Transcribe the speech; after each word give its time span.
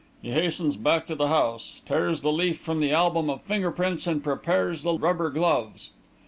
He 0.19 0.31
hastens 0.31 0.77
back 0.77 1.05
to 1.05 1.13
the 1.15 1.27
house, 1.27 1.83
tears 1.85 2.21
the 2.21 2.31
leaf 2.31 2.57
from 2.57 2.79
the 2.79 2.91
album 2.91 3.29
of 3.29 3.43
finger 3.43 3.69
prints 3.69 4.07
and 4.07 4.23
prepares 4.23 4.81
the 4.81 4.97
rubber 4.97 5.29
gloves. 5.29 5.91